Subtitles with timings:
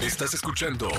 [0.00, 0.90] Estás escuchando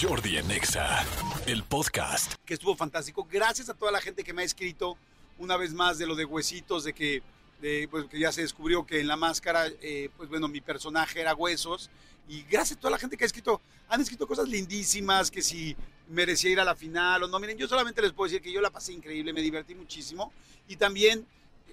[0.00, 1.04] Jordi en Exa,
[1.46, 2.32] el podcast.
[2.46, 3.28] que estuvo fantástico.
[3.30, 4.96] Gracias a toda la gente que me ha escrito
[5.38, 7.22] una vez más de lo de huesitos, de que,
[7.60, 11.20] de, pues, que ya se descubrió que en la máscara, eh, pues bueno, mi personaje
[11.20, 11.90] era huesos.
[12.28, 15.76] Y gracias a toda la gente que ha escrito, han escrito cosas lindísimas, que si
[16.08, 17.38] merecía ir a la final o no.
[17.38, 20.32] Miren, yo solamente les puedo decir que yo la pasé increíble, me divertí muchísimo.
[20.66, 21.26] Y también,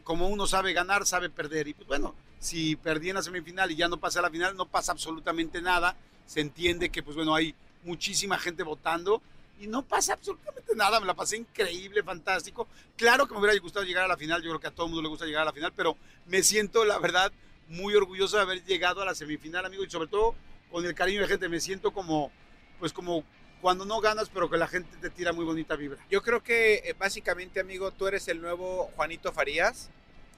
[0.03, 1.67] como uno sabe ganar, sabe perder.
[1.67, 4.55] Y pues bueno, si perdí en la semifinal y ya no pasé a la final,
[4.55, 5.95] no pasa absolutamente nada.
[6.25, 9.21] Se entiende que, pues bueno, hay muchísima gente votando
[9.59, 12.67] y no pasa absolutamente nada, me la pasé increíble, fantástico.
[12.97, 14.91] Claro que me hubiera gustado llegar a la final, yo creo que a todo el
[14.91, 15.95] mundo le gusta llegar a la final, pero
[16.27, 17.31] me siento, la verdad,
[17.69, 20.35] muy orgulloso de haber llegado a la semifinal, amigo, y sobre todo
[20.71, 22.31] con el cariño de gente, me siento como,
[22.79, 23.23] pues como
[23.63, 25.97] cuando no ganas, pero que la gente te tira muy bonita vibra.
[26.11, 29.89] Yo creo que eh, básicamente, amigo, tú eres el nuevo Juanito Farías,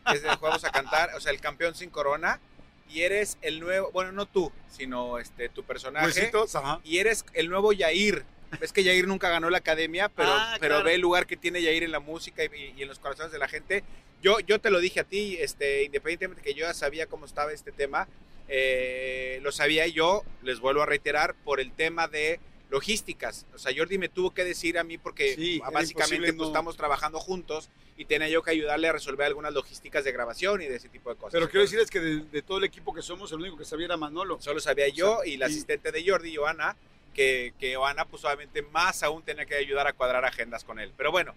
[0.08, 2.40] que es del Juegos a Cantar, o sea, el campeón sin corona,
[2.88, 6.80] y eres el nuevo, bueno, no tú, sino este tu personaje, Huesitos, ajá.
[6.84, 8.24] y eres el nuevo Yair.
[8.62, 10.86] Es que Yair nunca ganó la academia, pero, Ah, pero claro.
[10.86, 13.40] ve el lugar que tiene Yair en la música y, y en los corazones de
[13.40, 13.84] la gente.
[14.22, 17.52] Yo, yo te lo dije a ti, este, independientemente que yo ya sabía cómo estaba
[17.52, 18.08] este tema,
[18.48, 22.40] eh, lo sabía yo, les vuelvo a reiterar, por el tema de
[22.70, 23.46] logísticas.
[23.54, 26.76] O sea, Jordi me tuvo que decir a mí porque Sí, básicamente pues, no- estamos
[26.78, 30.76] trabajando juntos y tenía yo que ayudarle a resolver algunas logísticas de grabación y de
[30.76, 31.32] ese tipo de cosas.
[31.34, 33.66] Pero quiero Entonces, decirles que de, de todo el equipo que somos, el único que
[33.66, 34.42] sabía era Manolo.
[34.42, 36.76] Solo sabía yo O sea, y la y- asistente de Jordi, Joana,
[37.14, 40.92] que, que Joana, pues obviamente más aún tenía que ayudar a cuadrar agendas con él.
[40.98, 41.34] Pero bueno,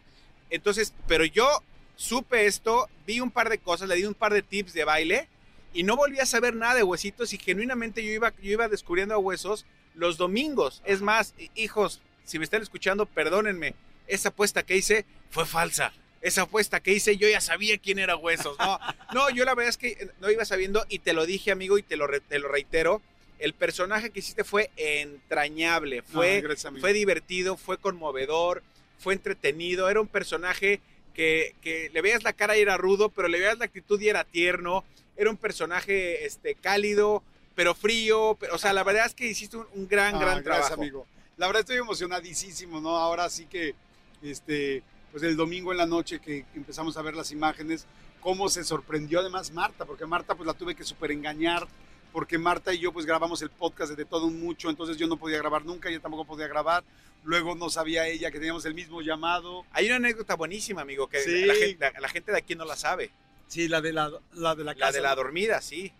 [0.50, 1.46] entonces, pero yo
[1.94, 5.28] supe esto, vi un par de cosas, le di un par de tips de baile
[5.74, 9.14] y no volví a saber nada de huesitos y genuinamente yo iba, yo iba descubriendo
[9.14, 9.66] a huesos
[9.98, 10.80] los domingos.
[10.84, 13.74] Es más, hi- hijos, si me están escuchando, perdónenme,
[14.06, 15.92] esa apuesta que hice fue falsa.
[16.20, 18.58] Esa apuesta que hice, yo ya sabía quién era Huesos.
[18.58, 18.78] No,
[19.14, 21.78] no yo la verdad es que eh, no iba sabiendo y te lo dije, amigo,
[21.78, 23.02] y te lo, re- te lo reitero.
[23.38, 26.36] El personaje que hiciste fue entrañable, fue,
[26.76, 28.62] No, fue divertido, fue conmovedor,
[28.98, 29.88] fue entretenido.
[29.88, 30.80] Era un personaje
[31.14, 34.08] que, que le veías la cara y era rudo, pero le veías la actitud y
[34.08, 34.84] era tierno.
[35.16, 37.22] Era un personaje este, cálido,
[37.58, 38.36] pero frío.
[38.38, 40.80] pero- o sea, la verdad es que hiciste un, un gran, Ah, gran gracias, trabajo.
[40.80, 41.06] amigo.
[41.36, 42.96] La verdad estoy emocionadísimo, ¿no?
[42.96, 43.74] Ahora sí que,
[44.22, 47.84] este, pues el domingo en la noche que empezamos a ver las imágenes,
[48.20, 51.66] cómo se sorprendió además Marta, porque Marta pues la tuve que súper engañar,
[52.12, 55.16] porque Marta y yo pues grabamos el podcast de todo un mucho, entonces yo no
[55.16, 56.84] podía grabar nunca, ella tampoco podía grabar,
[57.24, 59.64] luego no sabía ella que teníamos el mismo llamado.
[59.72, 61.44] Hay una anécdota buenísima, amigo, que Sí.
[61.44, 63.10] la, gente, la- la gente de aquí no la sabe.
[63.48, 64.86] Sí, la de la, la de la casa.
[64.86, 65.92] La de la dormida, sí.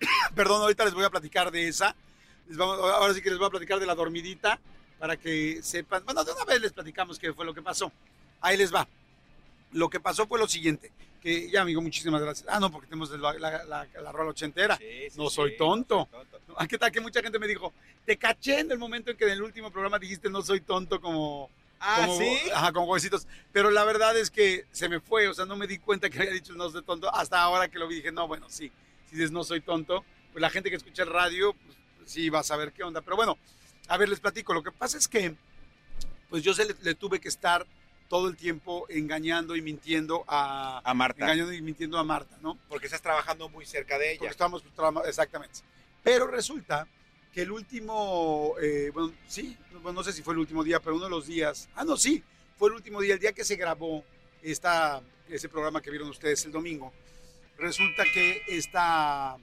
[0.34, 1.94] Perdón, ahorita les voy a platicar de esa.
[2.48, 4.58] Les vamos, ahora sí que les voy a platicar de la dormidita
[4.98, 6.04] para que sepan.
[6.04, 7.92] Bueno, de una vez les platicamos qué fue lo que pasó.
[8.40, 8.88] Ahí les va.
[9.72, 10.90] Lo que pasó fue lo siguiente.
[11.22, 12.48] Que ya, amigo, muchísimas gracias.
[12.50, 14.76] Ah, no, porque tenemos la, la, la, la rola ochentera.
[14.78, 16.08] Sí, sí, No sí, soy tonto.
[16.10, 16.66] no soy tonto.
[16.68, 16.90] ¿Qué tal?
[16.90, 17.72] Que mucha gente me dijo,
[18.06, 21.00] te caché en el momento en que en el último programa dijiste no soy tonto
[21.00, 21.50] como...
[21.78, 22.38] Ah, como, sí.
[22.54, 23.26] Ajá, como huesitos.
[23.52, 26.18] Pero la verdad es que se me fue, o sea, no me di cuenta que
[26.18, 27.14] había dicho no soy tonto.
[27.14, 28.72] Hasta ahora que lo vi dije, no, bueno, sí.
[29.10, 31.76] Si dices no soy tonto, pues la gente que escucha el radio, pues,
[32.06, 33.00] sí va a saber qué onda.
[33.00, 33.36] Pero bueno,
[33.88, 34.54] a ver, les platico.
[34.54, 35.34] Lo que pasa es que,
[36.28, 37.66] pues yo se le, le tuve que estar
[38.08, 40.80] todo el tiempo engañando y mintiendo a...
[40.84, 41.24] A Marta.
[41.24, 42.58] Engañando y mintiendo a Marta, ¿no?
[42.68, 44.18] Porque estás trabajando muy cerca de ella.
[44.18, 45.60] Porque estábamos trabajando, exactamente.
[46.02, 46.88] Pero resulta
[47.32, 50.96] que el último, eh, bueno, sí, bueno, no sé si fue el último día, pero
[50.96, 52.22] uno de los días, ah, no, sí,
[52.56, 54.04] fue el último día, el día que se grabó
[54.42, 56.92] esta, ese programa que vieron ustedes el domingo.
[57.60, 59.36] Resulta que esta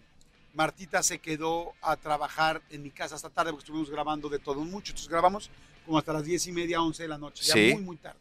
[0.55, 4.61] Martita se quedó a trabajar en mi casa hasta tarde porque estuvimos grabando de todo
[4.61, 4.91] mucho.
[4.91, 5.51] Entonces grabamos
[5.85, 7.73] como hasta las diez y media, once de la noche, ya Sí.
[7.73, 8.19] muy, muy tarde.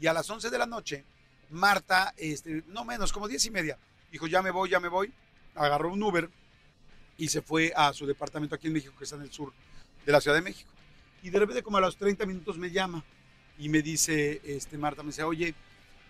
[0.00, 1.04] Y a las 11 de la noche,
[1.50, 3.76] Marta, este, no menos, como diez y media,
[4.12, 5.12] dijo, ya me voy, ya me voy.
[5.56, 6.30] Agarró un Uber
[7.18, 9.52] y se fue a su departamento aquí en México, que está en el sur
[10.04, 10.70] de la Ciudad de México.
[11.22, 13.02] Y de repente, como a los 30 minutos, me llama
[13.58, 15.54] y me dice, este, Marta, me dice, oye,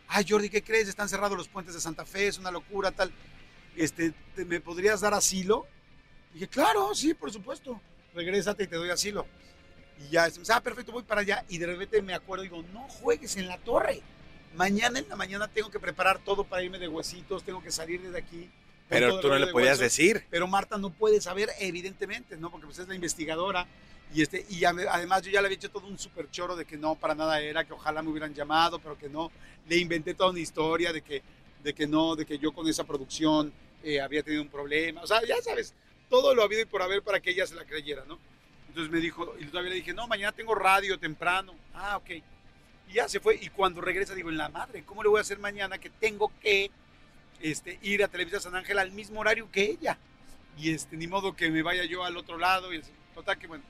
[0.09, 0.89] ay Jordi, ¿qué crees?
[0.89, 3.13] Están cerrados los puentes de Santa Fe, es una locura, tal.
[3.77, 5.67] Este, ¿te- ¿Me podrías dar asilo?
[6.33, 7.81] dije, claro, sí, por supuesto.
[8.15, 9.27] Regrésate y te doy asilo.
[9.99, 11.45] Y ya, ah, perfecto, voy para allá.
[11.49, 14.03] Y de repente me acuerdo y digo, no juegues en la torre.
[14.55, 18.01] Mañana en la mañana tengo que preparar todo para irme de huesitos, tengo que salir
[18.03, 18.51] desde aquí.
[18.89, 19.97] Pero tú no le podías huesos.
[19.97, 20.25] decir.
[20.31, 22.51] Pero Marta no puede saber, evidentemente, ¿no?
[22.51, 23.67] Porque pues es la investigadora.
[24.15, 26.65] Y, este, y ade- además yo ya le había hecho todo un super choro de
[26.65, 29.31] que no, para nada era, que ojalá me hubieran llamado, pero que no.
[29.69, 31.23] Le inventé toda una historia de que,
[31.63, 35.03] de que no, de que yo con esa producción eh, había tenido un problema.
[35.03, 35.75] O sea, ya sabes,
[36.09, 38.19] todo lo habido y por haber para que ella se la creyera, ¿no?
[38.69, 41.55] Entonces me dijo, y todavía le dije, no, mañana tengo radio temprano.
[41.75, 42.11] Ah, ok.
[42.89, 43.37] Y ya se fue.
[43.43, 46.31] Y cuando regresa, digo, en la madre, ¿cómo le voy a hacer mañana que tengo
[46.41, 46.71] que
[47.41, 49.99] este, ir a Televisa San Ángel al mismo horario que ella?
[50.59, 52.73] Y este, ni modo que me vaya yo al otro lado.
[52.73, 52.91] Y así.
[53.15, 53.65] total que bueno.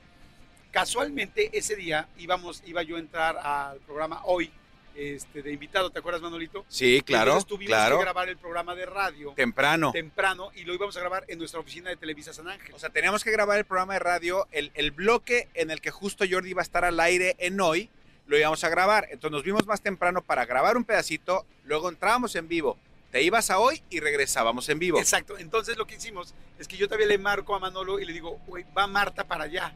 [0.81, 4.51] Casualmente ese día íbamos, iba yo a entrar al programa hoy
[4.95, 6.65] este, de invitado, ¿te acuerdas Manolito?
[6.67, 7.97] Sí, claro, Entonces tuvimos claro.
[7.97, 9.91] que grabar el programa de radio Temprano.
[9.91, 12.73] temprano y lo íbamos a grabar en nuestra oficina de Televisa San Ángel.
[12.73, 15.91] O sea, teníamos que grabar el programa de radio, el, el bloque en el que
[15.91, 17.89] justo Jordi iba a estar al aire en hoy,
[18.27, 19.07] lo íbamos a grabar.
[19.11, 22.77] Entonces nos vimos más temprano para grabar un pedacito, luego entrábamos en vivo.
[23.11, 24.99] Te ibas a hoy y regresábamos en vivo.
[24.99, 25.37] Exacto.
[25.37, 28.39] Entonces lo que hicimos es que yo todavía le marco a Manolo y le digo,
[28.77, 29.75] va Marta para allá.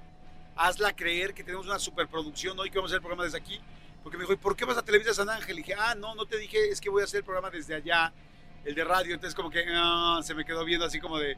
[0.64, 3.60] Hazla creer que tenemos una superproducción hoy que vamos a hacer el programa desde aquí.
[4.04, 5.58] Porque me dijo, ¿y por qué vas a Televisa San Ángel?
[5.58, 7.74] Y dije, ah, no, no te dije, es que voy a hacer el programa desde
[7.76, 8.14] allá,
[8.64, 9.14] el de radio.
[9.16, 11.36] Entonces como que ah, se me quedó viendo así como de,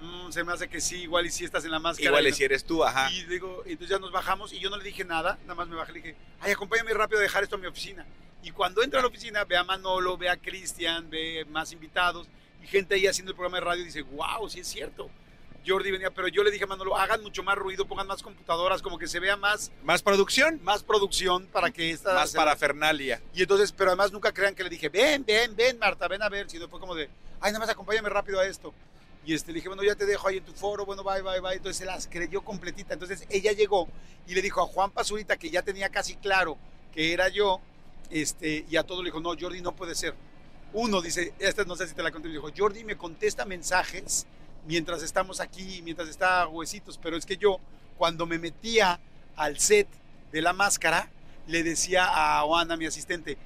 [0.00, 2.10] "Mm, se me hace que sí, igual y si estás en la máscara.
[2.10, 3.10] Igual Y si eres tú, ajá.
[3.10, 5.74] Y digo, entonces ya nos bajamos y yo no le dije nada, nada más me
[5.76, 8.06] bajé y le dije, ay, acompáñame rápido a dejar esto a mi oficina.
[8.42, 12.28] Y cuando entra a la oficina, ve a Manolo, ve a Cristian, ve más invitados
[12.62, 15.10] y gente ahí haciendo el programa de radio y dice, wow, sí es cierto.
[15.66, 18.82] Jordi venía, pero yo le dije a Manolo, hagan mucho más ruido, pongan más computadoras,
[18.82, 22.14] como que se vea más, Más producción, más producción para que esta...
[22.14, 23.22] más se- parafernalia.
[23.34, 26.28] Y entonces, pero además nunca crean que le dije, ven, ven, ven, Marta, ven a
[26.28, 27.08] ver, sino fue como de,
[27.40, 28.74] ay, nada más acompáñame rápido a esto.
[29.26, 31.40] Y este, le dije, bueno, ya te dejo ahí en tu foro, bueno, bye, bye,
[31.40, 31.54] bye.
[31.54, 32.92] Entonces se las creyó completita.
[32.92, 33.88] Entonces ella llegó
[34.26, 36.58] y le dijo a Juan Pazurita, que ya tenía casi claro
[36.92, 37.60] que era yo,
[38.10, 40.14] este, y a todo le dijo, no, Jordi no puede ser.
[40.74, 44.26] Uno dice, esta no sé si te la conté, me dijo, Jordi me contesta mensajes
[44.66, 47.58] mientras estamos aquí, mientras está huesitos, pero es que yo,
[47.98, 49.00] cuando me metía
[49.36, 49.88] al set
[50.32, 51.10] de la máscara,
[51.46, 53.36] le decía a Oana, mi asistente,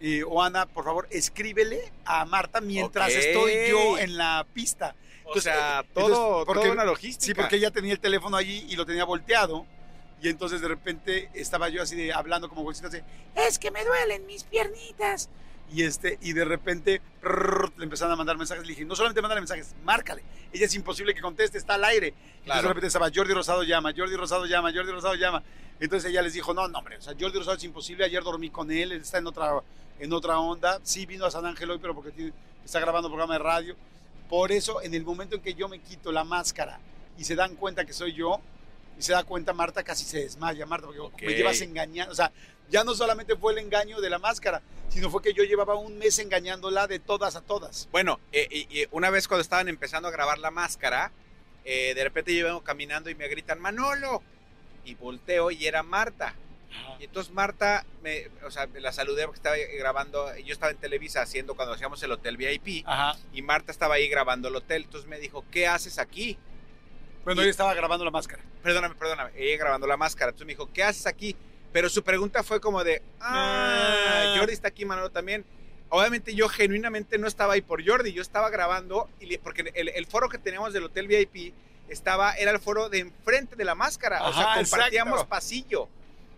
[0.00, 4.94] eh, Oana, por favor, escríbele a Marta mientras estoy yo en la pista.
[5.24, 7.24] O Entonces, sea, eh, entonces, todo, porque- toda una logística.
[7.26, 9.66] Sí, porque ella tenía el teléfono allí y lo tenía volteado.
[10.22, 12.98] Y entonces de repente estaba yo así de hablando como huesito así,
[13.34, 15.28] es que me duelen mis piernitas.
[15.72, 18.62] Y este, y de repente prrr, le empezaron a mandar mensajes.
[18.64, 20.22] Le dije, no solamente mándale mensajes, márcale.
[20.52, 22.08] Ella es imposible que conteste, está al aire.
[22.08, 22.62] Entonces Claro.
[22.62, 25.42] de repente estaba Jordi Rosado llama, Jordi Rosado llama, Jordi Rosado llama.
[25.80, 28.04] Entonces ella les dijo, no, no, hombre, o sea, Jordi Rosado es imposible.
[28.04, 29.60] Ayer dormí con él, él está en otra,
[29.98, 30.78] en otra onda.
[30.84, 32.32] Sí vino a San Ángel hoy, pero porque tiene-
[32.64, 33.76] está grabando programa de radio.
[34.28, 36.78] Por eso, en el momento en que yo me quito la máscara
[37.18, 38.40] y se dan cuenta que soy yo,
[38.98, 42.12] y se da cuenta Marta, casi se desmaya, Marta, porque me llevas engañando.
[42.12, 42.32] O sea,
[42.70, 45.98] ya no solamente fue el engaño de la máscara, sino fue que yo llevaba un
[45.98, 47.88] mes engañándola de todas a todas.
[47.92, 51.12] Bueno, eh, una vez cuando estaban empezando a grabar la máscara,
[51.64, 54.22] eh, de repente yo vengo caminando y me gritan, Manolo.
[54.84, 56.34] Y volteo y era Marta.
[57.00, 61.22] Y entonces Marta, me, o sea, la saludé porque estaba grabando, yo estaba en Televisa
[61.22, 63.18] haciendo cuando hacíamos el hotel VIP Ajá.
[63.32, 64.84] y Marta estaba ahí grabando el hotel.
[64.84, 66.38] Entonces me dijo, ¿qué haces aquí?
[67.26, 68.40] Bueno, Y- ella estaba grabando la máscara.
[68.62, 70.30] Perdóname, perdóname, ella grabando la máscara.
[70.30, 71.36] Entonces me dijo, ¿qué haces aquí?
[71.72, 74.34] Pero su pregunta fue como de, ah, Ah.
[74.38, 75.44] Jordi está aquí, Manolo también.
[75.88, 79.88] Obviamente yo genuinamente no estaba ahí por Jordi, yo estaba grabando, y le- porque el,
[79.88, 81.52] el foro que teníamos del Hotel VIP
[81.88, 85.28] estaba, era el foro de enfrente de la máscara, o sea, compartíamos exacto.
[85.28, 85.88] pasillo.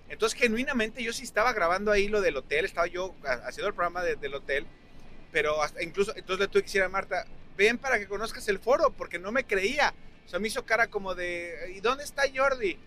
[0.08, 3.74] Entonces genuinamente yo sí estaba grabando ahí lo del hotel, estaba yo ha- haciendo el
[3.74, 4.66] programa de- del hotel,
[5.32, 7.26] pero hasta incluso, entonces le tuve que decir a Marta,
[7.58, 9.92] ven para que conozcas el foro, porque no me creía.
[10.28, 12.78] O sea, me hizo cara como de, ¿y dónde está Jordi?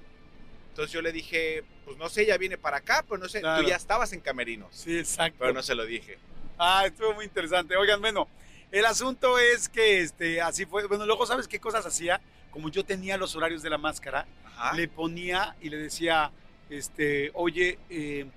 [0.70, 3.64] Entonces yo le dije, pues no sé, ya viene para acá, pero no sé, Claro.
[3.64, 4.70] tú ya estabas en Camerinos.
[4.76, 5.38] Sí, exacto.
[5.40, 6.20] Pero no se lo dije.
[6.60, 7.76] Ah, estuvo muy interesante.
[7.76, 8.28] Oigan, bueno,
[8.72, 10.86] el asunto es que este, así fue.
[10.86, 12.22] Bueno, luego, ¿sabes qué cosas hacía?
[12.52, 14.76] Como yo tenía los horarios de la máscara, Ajá.
[14.76, 16.32] le ponía y le decía,
[16.70, 18.28] este, oye, eh,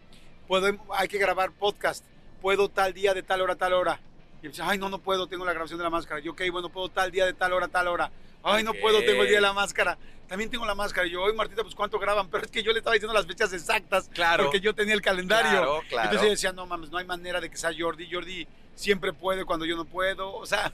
[0.48, 2.06] puedo, hay que grabar podcast.
[2.40, 4.00] Puedo tal día de tal hora tal hora.
[4.42, 6.20] Y él decía, ay, no, no puedo, tengo la grabación de la máscara.
[6.20, 8.10] Yo, ok, bueno, puedo tal día de tal hora tal hora.
[8.44, 9.98] Ay, no puedo, tengo el día de la máscara.
[10.28, 11.06] También tengo la máscara.
[11.06, 12.28] Y yo, oye, Martita, pues ¿cuánto graban?
[12.28, 14.08] Pero es que yo le estaba diciendo las fechas exactas.
[14.12, 14.44] Claro.
[14.44, 15.50] Porque yo tenía el calendario.
[15.50, 16.04] Claro, claro.
[16.04, 18.08] Entonces yo decía, no mames, no hay manera de que sea Jordi.
[18.10, 20.34] Jordi siempre puede cuando yo no puedo.
[20.34, 20.72] O sea,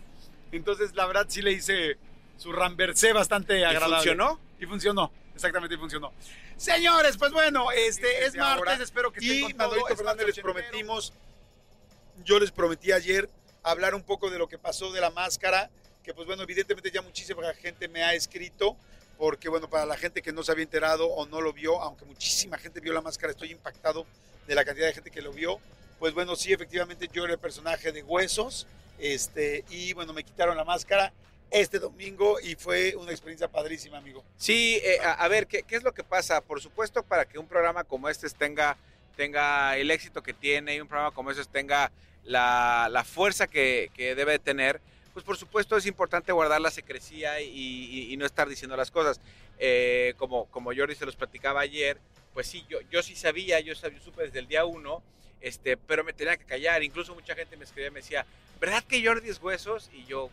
[0.53, 1.97] entonces la verdad sí le hice
[2.37, 3.97] su ramversé bastante ¿Y agradable.
[3.97, 4.41] funcionó?
[4.59, 6.13] Y funcionó, exactamente, y funcionó.
[6.57, 8.57] Señores, pues bueno, este es ahora.
[8.65, 9.87] martes, espero que estén Y con todo.
[9.87, 11.13] Fernández les prometimos,
[12.25, 13.29] yo les prometí ayer
[13.63, 15.71] hablar un poco de lo que pasó de la máscara,
[16.03, 18.77] que pues bueno, evidentemente ya muchísima gente me ha escrito,
[19.19, 22.05] porque bueno, para la gente que no se había enterado o no lo vio, aunque
[22.05, 24.07] muchísima gente vio la máscara, estoy impactado
[24.47, 25.61] de la cantidad de gente que lo vio.
[25.99, 28.67] Pues bueno, sí, efectivamente yo era el personaje de Huesos,
[28.99, 31.13] este, y bueno, me quitaron la máscara
[31.51, 34.25] este domingo y fue una experiencia padrísima, amigo.
[34.37, 36.41] Sí, eh, a, a ver, ¿qué, qué es lo que pasa?
[36.41, 38.77] Por supuesto, para que un programa como este tenga,
[39.17, 41.91] tenga el éxito que tiene y un programa como este tenga
[42.25, 44.81] la, la fuerza que, que debe de tener,
[45.21, 49.21] pues por supuesto es importante guardar la secrecía y, no estar diciendo las cosas.
[49.59, 51.99] Eh, como, como Jordi se los platicaba ayer,
[52.33, 55.03] pues sí, yo, yo sí sabía, yo, sabía, supe desde el día uno,
[55.43, 56.83] este, pero me tenía que callar.
[56.83, 58.25] Incluso mucha gente me escribía y me decía,
[58.61, 59.91] ¿verdad que Jordi es huesos?
[59.93, 60.31] Y yo,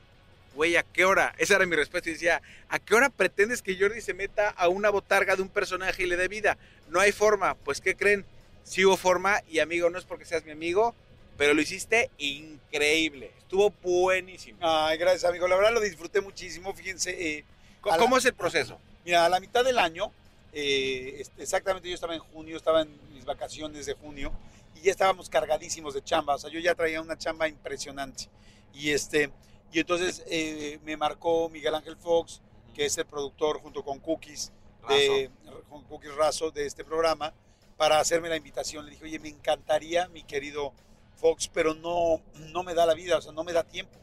[0.56, 1.36] güey, ¿a qué hora?
[1.38, 2.10] Esa era mi respuesta.
[2.10, 5.50] Y decía, ¿a qué hora pretendes que Jordi se meta a una botarga de un
[5.50, 6.58] personaje y le dé vida?
[6.90, 7.56] No hay forma.
[7.56, 8.26] Pues, ¿qué creen?
[8.64, 10.96] Sí hubo forma y amigo, no es porque seas mi amigo,
[11.38, 13.32] pero lo hiciste increíble.
[13.38, 14.58] Estuvo buenísimo.
[14.62, 15.48] Ay, gracias, amigo.
[15.48, 16.74] La verdad lo disfruté muchísimo.
[16.74, 17.12] Fíjense.
[17.38, 17.46] eh,
[17.82, 18.78] ¿Cómo, la- es el proceso?
[19.06, 20.12] Mira, a la mitad del año,
[20.52, 24.32] eh, este, exactamente yo estaba en junio, estaba en mis vacaciones de junio
[24.76, 26.36] y ya estábamos cargadísimos de chamba.
[26.36, 28.26] O sea, yo ya traía una chamba impresionante.
[28.74, 29.30] Y, este,
[29.72, 32.42] y entonces eh, me marcó Miguel Ángel Fox,
[32.76, 34.52] que es el productor junto con Cookies,
[34.90, 35.30] de,
[35.70, 37.34] con Cookies Razo de este programa,
[37.78, 38.86] para hacerme la invitación.
[38.86, 40.74] Le dije, oye, me encantaría, mi querido
[41.18, 42.22] Fox, pero no,
[42.52, 43.98] no me da la vida, o sea, no me da tiempo.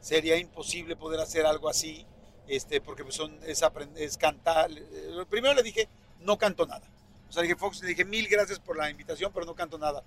[0.00, 2.06] Sería imposible poder hacer algo así
[2.50, 3.62] este, porque pues son, es,
[3.96, 4.70] es cantar.
[4.72, 5.88] Eh, Primero le dije,
[6.20, 6.82] no canto nada.
[7.28, 9.78] O sea, le dije, Fox, le dije, mil gracias por la invitación, pero no canto
[9.78, 10.02] nada.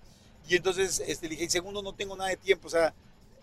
[0.47, 2.67] Y entonces este, le dije, segundo, no tengo nada de tiempo.
[2.67, 2.93] O sea,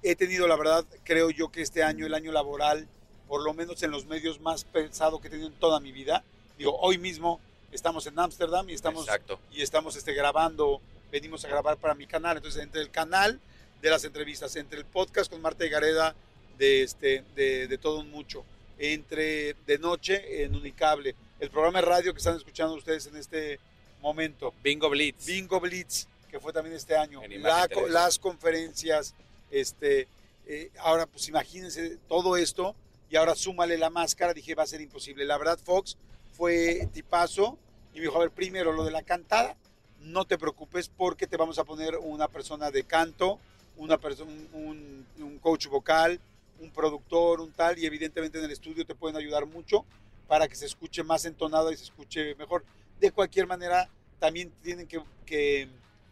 [0.03, 2.89] he tenido, la verdad, creo yo que este año, el año laboral,
[3.27, 6.25] por lo menos en los medios más pesado que he tenido en toda mi vida.
[6.59, 7.41] Digo, hoy mismo
[7.73, 9.41] estamos en Ámsterdam y estamos, Exacto.
[9.51, 12.37] y estamos este, grabando, venimos a grabar para mi canal.
[12.37, 13.41] Entonces, entre el canal
[13.81, 16.15] de las entrevistas, entre el podcast con Marta y Gareda
[16.59, 18.45] de, este, de, de todo un mucho,
[18.79, 23.59] entre de noche en Unicable, el programa de radio que están escuchando ustedes en este
[24.01, 25.27] momento, Bingo Blitz.
[25.27, 29.15] Bingo Blitz, que fue también este año, la las conferencias,
[29.51, 30.09] este,
[30.47, 32.75] eh, ahora pues imagínense todo esto
[33.11, 35.25] y ahora súmale la máscara, dije va a ser imposible.
[35.25, 35.97] La verdad Fox
[36.33, 37.59] fue tipazo
[37.93, 39.57] y me dijo, a ver, primero lo de la cantada,
[40.01, 43.39] no te preocupes porque te vamos a poner una persona de canto,
[43.77, 45.07] una persona, un,
[45.41, 46.21] coach vocal,
[46.59, 49.85] un productor, un tal, y evidentemente en el estudio te pueden ayudar mucho
[50.29, 52.65] para que se escuche más entonado y se escuche mejor.
[52.99, 53.89] De cualquier manera,
[54.19, 55.69] también tienen que, que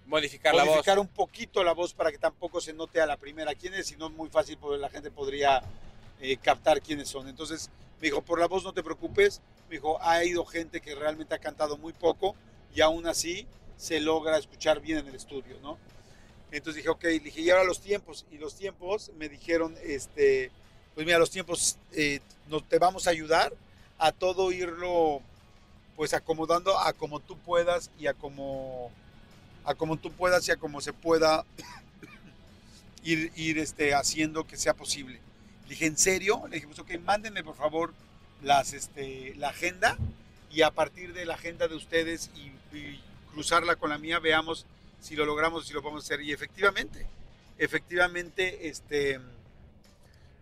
[0.09, 0.71] Modificar la voz.
[0.71, 3.89] modificar un poquito la voz para que tampoco se note a la primera quién es,
[3.89, 5.63] si no es muy fácil, pues la gente podría
[6.19, 7.29] eh, captar quiénes son.
[7.29, 7.69] Entonces
[8.01, 11.35] me dijo, por la voz no te preocupes, me dijo, ha ido gente que realmente
[11.35, 12.35] ha cantado muy poco
[12.75, 13.47] y aún así
[13.79, 15.79] se logra escuchar bien en el estudio, ¿no?
[16.51, 20.51] Entonces dije, ok, le dije, y ahora los tiempos, y los tiempos me dijeron, este,
[20.95, 22.21] pues mira, los tiempos eh,
[22.69, 23.53] te vamos a ayudar
[23.99, 25.23] a todo irlo
[25.97, 28.93] pues acomodando a como tú puedas y a como
[29.65, 31.45] a como tú puedas y a como se pueda
[33.03, 35.21] ir, ir este, haciendo que sea posible.
[35.65, 36.45] Le dije, ¿en serio?
[36.49, 37.93] Le dije, pues ok, mándenme por favor
[38.43, 39.99] las, este, la agenda
[40.51, 42.53] y a partir de la agenda de ustedes y
[43.39, 44.67] cruzarla con la mía, veamos
[44.99, 46.21] si lo logramos, si lo podemos hacer.
[46.23, 47.07] Y efectivamente,
[47.57, 49.21] efectivamente, este,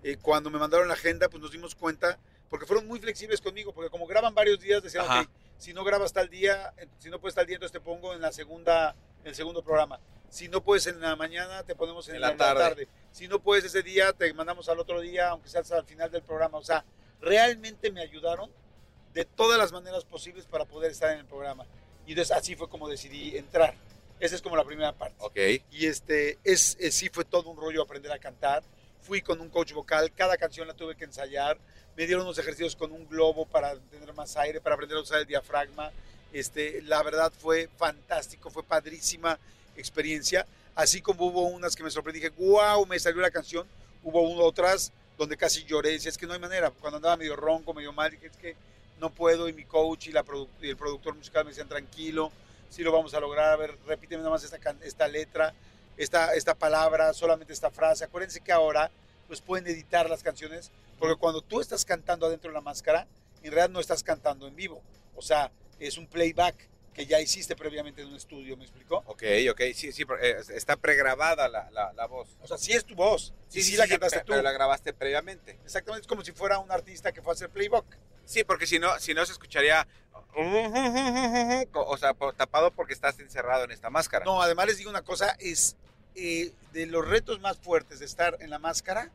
[0.03, 3.75] eh, cuando me mandaron la agenda, pues nos dimos cuenta, porque fueron muy flexibles conmigo,
[3.75, 7.21] porque como graban varios días, decían, ok, si no grabas tal día, eh, si no
[7.21, 10.01] puedes tal día, entonces te pongo en la segunda, en el segundo programa.
[10.31, 12.63] Si no puedes en la mañana, te ponemos en, En la, tarde.
[12.63, 12.89] tarde.
[13.13, 16.11] Si no puedes ese día, te mandamos al otro día, aunque sea hasta al final
[16.11, 16.57] del programa.
[16.57, 16.83] O sea,
[17.21, 18.51] realmente me ayudaron
[19.13, 21.67] de todas las maneras posibles para poder estar en el programa.
[22.07, 23.75] Y entonces así fue como decidí entrar.
[24.21, 25.17] Esa es como la primera parte.
[25.71, 28.63] Y este, es, es- sí fue todo un rollo aprender a cantar.
[29.03, 31.59] Fui con un coach vocal, cada canción la tuve que ensayar.
[31.97, 35.21] Me dieron unos ejercicios con un globo para tener más aire, para aprender a usar
[35.21, 35.91] el diafragma.
[36.33, 39.39] Este, la verdad fue fantástico, fue padrísima
[39.77, 40.47] experiencia.
[40.75, 43.67] Así como hubo unas que me sorprendí, dije, wow, me salió la canción.
[44.03, 45.91] Hubo otras donde casi lloré.
[45.93, 46.71] Decía, es que no hay manera.
[46.71, 48.57] Cuando andaba medio ronco, medio mal, dije, es que
[48.99, 49.49] no puedo.
[49.49, 52.33] Y mi coach y, la produ- y el productor musical me decían, tranquilo,
[52.71, 53.51] sí lo vamos a lograr.
[53.53, 55.55] A ver, repíteme nada más esta, letra,
[55.97, 58.05] esta, esta palabra, solamente esta frase.
[58.05, 58.91] Acuérdense que ahora
[59.27, 63.07] pues pueden editar las canciones, porque cuando tú estás cantando adentro de la máscara,
[63.43, 64.81] en realidad no estás cantando en vivo.
[65.17, 65.51] O sea,
[65.81, 66.55] es un playback
[66.95, 69.03] que ya hiciste previamente en un estudio, ¿me explicó?
[69.07, 69.61] Ok, ok.
[69.75, 72.29] Sí, sí, pero, eh, está pregrabada la, la, la voz.
[72.41, 74.31] O sea, sí es tu voz, sí, sí, la cantaste pe- tú.
[74.33, 75.59] Pero la grabaste previamente.
[75.65, 77.85] Exactamente, es como si fuera un artista que fue a hacer playback.
[78.27, 79.87] Sí, porque si no, si no se escucharía,
[81.73, 84.25] o sea, tapado porque estás encerrado en esta máscara.
[84.25, 85.77] No, además les digo una cosa, es
[86.17, 89.11] eh, de los retos más fuertes de estar en la máscara,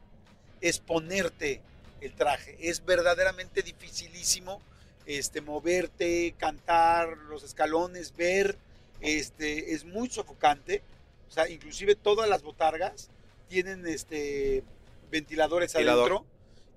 [0.61, 1.61] es ponerte
[1.99, 2.57] el traje.
[2.59, 4.61] Es verdaderamente dificilísimo
[5.05, 8.57] este, moverte, cantar, los escalones, ver,
[9.01, 10.83] este, es muy sofocante.
[11.27, 13.09] O sea, inclusive todas las botargas
[13.49, 14.63] tienen este,
[15.11, 16.11] ventiladores Ventilador.
[16.11, 16.30] adentro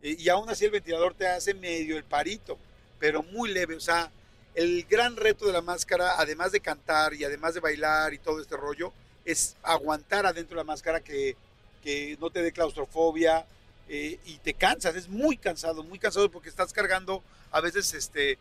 [0.05, 2.59] y aún así el ventilador te hace medio el parito,
[2.99, 3.75] pero muy leve.
[3.75, 4.11] O sea,
[4.55, 8.41] el gran reto de la máscara, además de cantar y además de bailar y todo
[8.41, 8.93] este rollo,
[9.25, 11.37] es aguantar adentro de la máscara que,
[11.83, 13.47] que no te dé claustrofobia
[13.89, 18.39] eh, y te cansas, es muy cansado, muy cansado porque estás cargando a veces, este,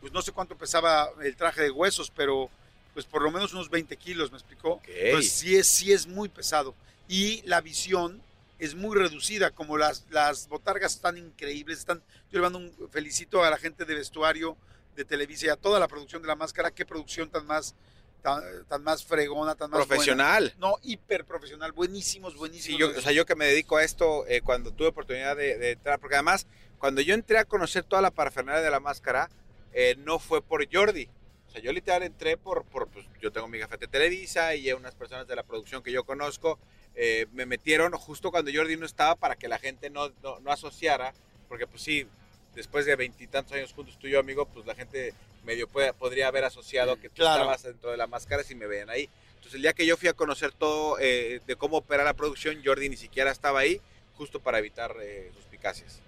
[0.00, 2.50] pues no sé cuánto pesaba el traje de huesos, pero
[2.94, 4.72] pues por lo menos unos 20 kilos, ¿me explicó?
[4.72, 4.88] Ok.
[5.12, 6.74] Pues sí es, sí es muy pesado.
[7.08, 8.22] Y la visión
[8.62, 12.00] es muy reducida, como las, las botargas están increíbles, están,
[12.30, 14.56] yo le mando un felicito a la gente de vestuario
[14.94, 17.74] de Televisa y a toda la producción de la máscara, qué producción tan más,
[18.22, 19.88] tan, tan más fregona, tan más buena.
[19.88, 20.54] Profesional.
[20.58, 22.78] No, hiper profesional, buenísimos, Sí, buenísimos.
[22.78, 25.72] yo, o sea, yo que me dedico a esto, eh, cuando tuve oportunidad de, de
[25.72, 26.46] entrar, porque además,
[26.78, 29.28] cuando yo entré a conocer toda la parafernalia de la máscara,
[29.72, 31.08] eh, no fue por Jordi.
[31.48, 34.94] O sea, yo literal entré por, por pues, yo tengo mi gafete Televisa y unas
[34.94, 36.60] personas de la producción que yo conozco
[36.94, 40.52] eh, me metieron justo cuando Jordi no estaba para que la gente no, no, no
[40.52, 41.12] asociara,
[41.48, 42.06] porque pues sí,
[42.54, 46.28] después de veintitantos años juntos tú y yo, amigo, pues la gente medio puede- podría
[46.28, 47.42] haber asociado que tú Claro.
[47.42, 49.08] estabas dentro de la máscara si me veían ahí.
[49.34, 52.62] Entonces el día que yo fui a conocer todo eh, de cómo opera la producción,
[52.64, 53.80] Jordi ni siquiera estaba ahí,
[54.16, 56.00] justo para evitar eh, suspicacias.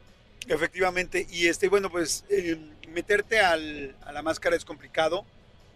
[0.47, 2.57] Efectivamente, y este, bueno, pues eh,
[2.91, 5.25] meterte al- a la máscara es complicado.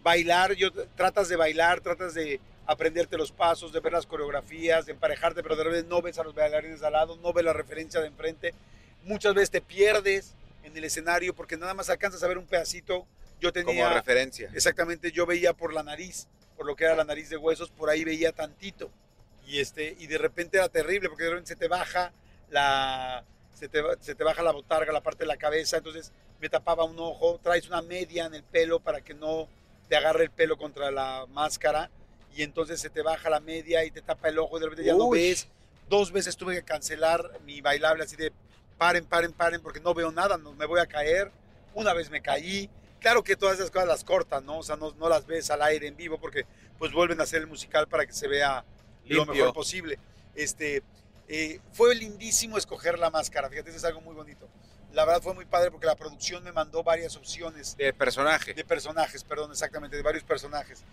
[0.03, 2.39] Bailar, yo tratas de bailar, tratas de
[2.69, 6.23] aprenderte los pasos, de ver las coreografías, de emparejarte, pero de repente no ves a
[6.23, 8.53] los bailarines al lado, no ves la referencia de enfrente.
[9.03, 13.07] Muchas veces te pierdes en el escenario porque nada más alcanzas a ver un pedacito.
[13.41, 14.51] Yo Como tenía, referencia.
[14.53, 17.89] exactamente, yo veía por la nariz, por lo que era la nariz de huesos, por
[17.89, 18.91] ahí veía tantito.
[19.47, 22.13] Y, este, y de repente era terrible porque de repente se te baja
[22.51, 23.23] la,
[23.55, 26.83] se te, se te baja la botarga, la parte de la cabeza, entonces me tapaba
[26.83, 29.47] un ojo, traes una media en el pelo para que no
[29.87, 31.89] te agarre el pelo contra la máscara
[32.35, 34.85] y entonces se te baja la media y te tapa el ojo y de repente
[34.85, 35.47] ya no ves.
[35.89, 38.31] Dos veces tuve que cancelar mi bailable así de
[38.77, 41.31] paren, paren, paren porque no veo nada, no, me voy a caer.
[41.73, 42.69] Una vez me caí.
[42.99, 44.59] Claro que todas esas cosas las cortan, ¿no?
[44.59, 46.45] O sea, no, no las ves al aire en vivo porque
[46.77, 48.63] pues vuelven a hacer el musical para que se vea
[49.05, 49.33] lo Limpio.
[49.33, 49.97] mejor posible.
[50.35, 50.83] Este,
[51.27, 54.47] eh, fue lindísimo escoger la máscara, fíjate, eso es algo muy bonito.
[54.93, 58.53] La verdad fue muy padre porque la producción me mandó varias opciones De personaje.
[58.53, 60.83] de personajes, perdón, exactamente, de varios personajes.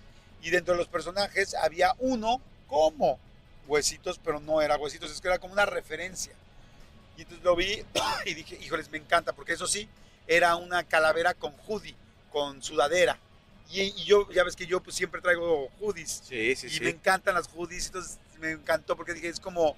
[0.42, 3.18] Y dentro de los personajes había uno como
[3.66, 6.32] Huesitos, pero no era Huesitos, es que era como una referencia.
[7.16, 7.84] Y entonces lo vi
[8.26, 9.88] y dije, híjoles, me encanta, porque eso sí,
[10.26, 11.94] era una calavera con hoodie,
[12.30, 13.18] con sudadera.
[13.70, 16.80] Y, y yo, ya ves que yo pues, siempre traigo hoodies Sí, sí, y sí.
[16.84, 19.76] me encantan las hoodies, entonces me encantó porque dije, es como,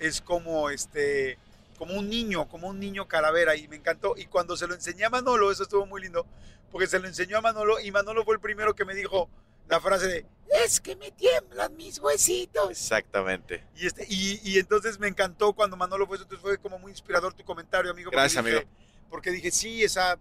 [0.00, 1.38] es como este,
[1.78, 4.14] como un niño, como un niño calavera y me encantó.
[4.16, 6.26] Y cuando se lo enseñé a Manolo, eso estuvo muy lindo,
[6.72, 9.28] porque se lo enseñó a Manolo y Manolo fue el primero que me dijo
[9.68, 10.26] la frase de,
[10.64, 12.70] es que me tiemblan mis huesitos.
[12.70, 13.64] Exactamente.
[13.76, 17.34] Y, este, y, y entonces me encantó cuando Manolo fue entonces fue como muy inspirador
[17.34, 18.10] tu comentario, amigo.
[18.10, 18.70] Gracias, dije- amigo.
[19.10, 20.18] Porque dije, sí, esa,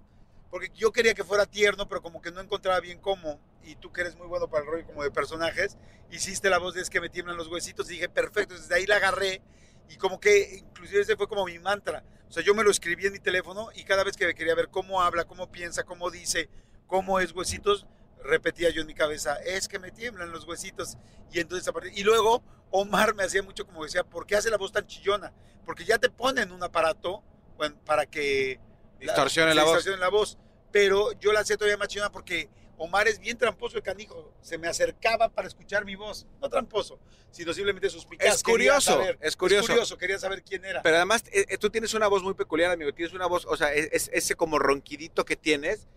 [0.50, 3.40] porque yo quería que fuera tierno, pero como que no encontraba bien cómo.
[3.64, 5.78] Y tú que eres muy bueno para el rollo como de personajes,
[6.10, 8.86] hiciste la voz de es que me tiemblan los huesitos y dije, perfecto, desde ahí
[8.86, 9.42] la agarré
[9.90, 12.04] y como que inclusive ese fue como mi mantra.
[12.30, 14.70] O sea, yo me lo escribí en mi teléfono y cada vez que quería ver
[14.70, 16.50] cómo habla, cómo piensa, cómo dice,
[16.86, 17.88] cómo es huesitos,
[18.24, 20.98] repetía yo en mi cabeza, es que me tiemblan los huesitos.
[21.32, 24.72] Y entonces, y luego Omar me hacía mucho como decía, ¿por qué hace la voz
[24.72, 25.34] tan chillona?
[25.66, 27.24] Porque ya te ponen un aparato
[27.58, 28.60] bueno, para que
[29.00, 29.86] Distorsione se la voz.
[29.86, 30.38] la voz.
[30.72, 34.34] Pero yo la hacía todavía más chillona porque Omar es bien tramposo el canijo.
[34.42, 36.28] Se me acercaba para escuchar mi voz.
[36.42, 37.00] No tramposo,
[37.32, 38.36] sino simplemente suspicaz.
[38.36, 39.18] Es curioso, saber.
[39.22, 39.98] es curioso.
[39.98, 40.82] quería saber quién era.
[40.84, 42.94] Pero además, eh, eh, tú tienes una voz muy peculiar, amigo.
[42.94, 45.88] Tienes una voz, o sea, es, es- ese como ronquidito que tienes,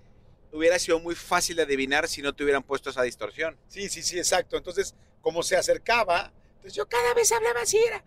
[0.52, 3.56] hubiera sido muy fácil de adivinar si no te hubieran puesto esa distorsión.
[3.68, 4.56] Sí, sí, sí, exacto.
[4.56, 8.02] Entonces, como se acercaba, entonces yo cada vez hablaba así, era,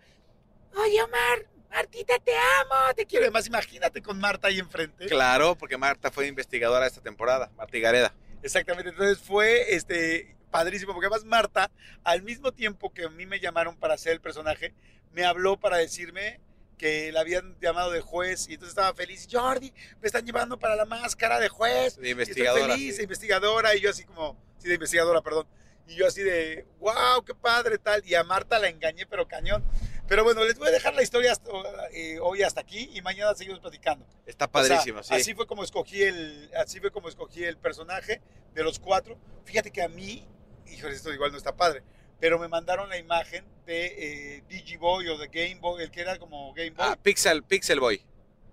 [0.76, 3.24] oye Omar, Martita, te amo, te quiero.
[3.24, 5.06] Además, imagínate con Marta ahí enfrente.
[5.06, 8.14] Claro, porque Marta fue investigadora esta temporada, Marta Gareda.
[8.42, 11.70] Exactamente, entonces fue este, padrísimo, porque además Marta,
[12.04, 14.72] al mismo tiempo que a mí me llamaron para hacer el personaje,
[15.12, 16.40] me habló para decirme
[16.76, 19.26] que la habían llamado de juez y entonces estaba feliz.
[19.30, 21.96] Jordi, me están llevando para la máscara de juez.
[21.96, 22.60] De Y investigadora.
[22.62, 23.02] Estoy feliz, sí.
[23.02, 25.46] investigadora, y yo así como, sí, de investigadora, perdón.
[25.86, 28.02] Y yo así de, wow, qué padre, tal.
[28.06, 29.62] Y a Marta la engañé, pero cañón.
[30.06, 31.50] Pero bueno, les voy a dejar la historia hasta,
[31.92, 34.06] eh, hoy hasta aquí y mañana seguimos platicando.
[34.26, 35.14] Está O sea, padrísimo, sí.
[35.14, 38.20] Así fue como escogí el, así fue como escogí el personaje
[38.54, 39.18] de los cuatro.
[39.44, 40.26] Fíjate que a mí,
[40.66, 41.82] híjole, esto igual no está padre,
[42.24, 46.18] pero me mandaron la imagen de eh, Digiboy o de Game Boy, el que era
[46.18, 48.00] como Game Boy, Ah, Pixel, Pixel Boy,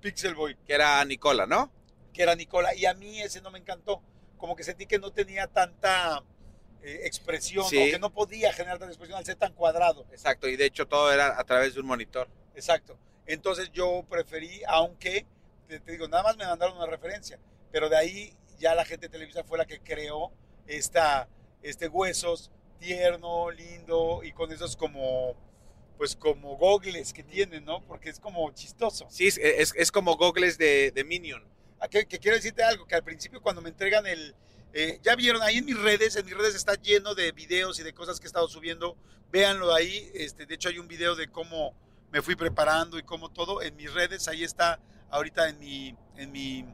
[0.01, 1.71] Pixel Boy, que era Nicola, ¿no?
[2.11, 2.75] que era Nicola.
[2.75, 4.01] Y a mí ese no me encantó.
[4.35, 6.21] Como que sentí que no tenía tanta
[6.83, 7.77] eh, expresión, Sí.
[7.77, 10.05] o que no podía generar tanta expresión al ser tan cuadrado.
[10.11, 12.27] Exacto, y de hecho todo era a través de un monitor.
[12.55, 12.97] Exacto.
[13.25, 15.25] Entonces yo preferí, aunque,
[15.69, 17.39] te, te digo, nada más me mandaron una referencia,
[17.71, 20.29] pero de ahí ya la gente de Televisa fue la que creó
[20.67, 21.29] esta,
[21.63, 25.35] este huesos tierno, lindo y con esos como,
[25.97, 27.81] pues como gogles que tienen, ¿no?
[27.85, 29.07] Porque es como chistoso.
[29.09, 31.41] Sí, es, es, es como gogles de, de Minion.
[31.79, 34.35] ¿A qué- que quiero decirte algo, que al principio cuando me entregan el...
[34.73, 37.83] eh, ya vieron ahí en mis redes, en mis redes está lleno de videos y
[37.83, 38.97] de cosas que he estado subiendo.
[39.31, 40.11] Véanlo ahí.
[40.13, 41.73] Este, de hecho hay un video de cómo,
[42.11, 43.61] me fui preparando y cómo todo.
[43.61, 46.65] En mis redes, ahí está ahorita en mi, en mi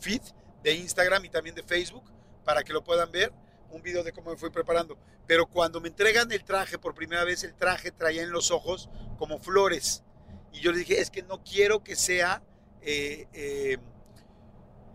[0.00, 0.22] feed
[0.62, 2.04] de Instagram y también de Facebook
[2.44, 3.32] para que lo puedan ver.
[3.72, 4.96] Un video de cómo me fui preparando.
[5.26, 8.88] Pero cuando me entregan el traje por primera vez, el traje traía en los ojos
[9.18, 10.04] como flores.
[10.52, 12.42] Y yo le dije, es que no quiero que sea
[12.82, 13.78] eh, eh,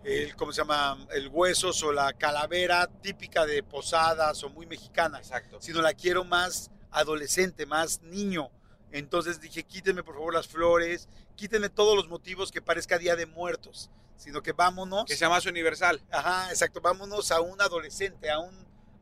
[0.04, 1.06] el, ¿cómo se llama?
[1.12, 5.58] El huesos o la calavera típica de posadas o muy mexicana, Exacto.
[5.60, 8.50] sino la quiero más adolescente, más niño.
[8.92, 13.26] Entonces dije, quítenme por favor las flores, quítenme todos los motivos que parezca Día de
[13.26, 15.06] Muertos, sino que vámonos.
[15.06, 16.01] Que sea más universal.
[16.12, 18.53] Ajá, exacto, vámonos a un adolescente, a un,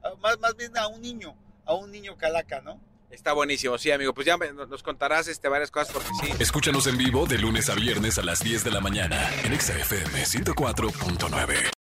[0.04, 2.80] a- más, más bien a un niño, a un niño calaca, ¿no?
[3.10, 4.13] Está buenísimo, sí, amigo.
[4.13, 6.34] Pues ya me- nos contarás este, varias cosas porque sí.
[6.39, 9.73] Escúchanos en vivo de lunes a viernes a las 10 de la mañana en Exa
[9.78, 11.75] FM 104.9.